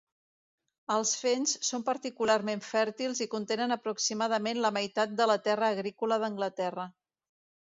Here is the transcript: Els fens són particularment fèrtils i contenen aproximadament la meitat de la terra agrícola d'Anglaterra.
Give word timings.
Els 0.93 1.09
fens 1.23 1.51
són 1.67 1.83
particularment 1.89 2.63
fèrtils 2.69 3.21
i 3.27 3.27
contenen 3.35 3.77
aproximadament 3.77 4.63
la 4.65 4.73
meitat 4.79 5.15
de 5.21 5.29
la 5.35 5.37
terra 5.51 5.71
agrícola 5.77 6.19
d'Anglaterra. 6.27 6.89